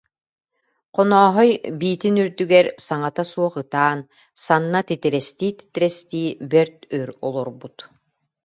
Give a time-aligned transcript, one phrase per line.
[0.95, 1.49] Хонооһой
[1.81, 3.99] биитин үрдүгэр саҥата суох ытаан,
[4.45, 7.77] санна титирэстии-титирэстии, бэрт өр олорбут